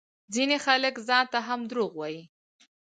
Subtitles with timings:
[0.33, 2.21] ځينې خلک ځانته هم دروغ وايي